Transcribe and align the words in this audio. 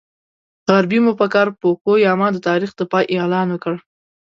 غربي 0.69 0.99
مفکر 1.07 1.47
فوکو 1.59 1.93
یاما 2.05 2.27
د 2.33 2.37
تاریخ 2.47 2.71
د 2.75 2.81
پای 2.91 3.05
اعلان 3.15 3.47
وکړ. 3.51 3.75